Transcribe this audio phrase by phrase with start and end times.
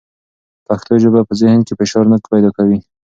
[0.67, 2.79] پښتو ژبه په ذهن کې فشار نه پیدا کوي.